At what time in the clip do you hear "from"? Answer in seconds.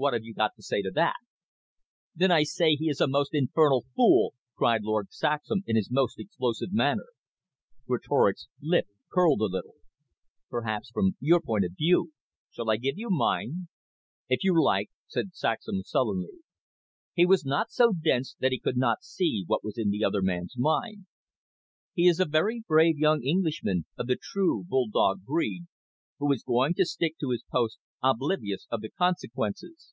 10.92-11.16